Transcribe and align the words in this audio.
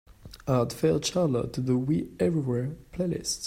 Add 0.47 0.73
Fair 0.73 0.99
Charlotte 1.03 1.53
to 1.53 1.61
the 1.61 1.77
We 1.77 2.09
Everywhere 2.19 2.75
playlist. 2.91 3.39